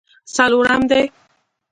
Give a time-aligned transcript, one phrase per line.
[0.35, 1.03] څلورم دی.